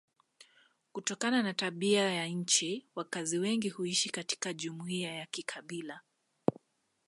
Kutokana 0.91 1.43
na 1.43 1.53
tabia 1.53 2.09
ya 2.13 2.25
nchi 2.27 2.85
wakazi 2.95 3.39
wengi 3.39 3.69
huishi 3.69 4.09
katika 4.09 4.53
jumuiya 4.53 5.19
za 5.19 5.25
kikabila. 5.31 6.01